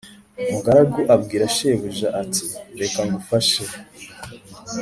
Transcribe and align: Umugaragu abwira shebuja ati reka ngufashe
Umugaragu 0.49 0.99
abwira 1.15 1.45
shebuja 1.55 2.07
ati 2.21 2.45
reka 2.79 3.01
ngufashe 3.09 3.61